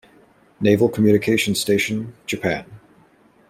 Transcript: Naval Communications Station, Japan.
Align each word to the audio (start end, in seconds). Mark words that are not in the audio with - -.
Naval 0.59 0.89
Communications 0.89 1.59
Station, 1.61 2.15
Japan. 2.25 2.65